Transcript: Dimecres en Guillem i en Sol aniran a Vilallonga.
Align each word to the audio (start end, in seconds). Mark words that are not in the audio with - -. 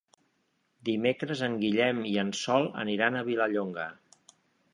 Dimecres 0.89 1.43
en 1.49 1.59
Guillem 1.65 2.01
i 2.13 2.17
en 2.25 2.33
Sol 2.41 2.67
aniran 2.85 3.19
a 3.21 3.27
Vilallonga. 3.33 3.87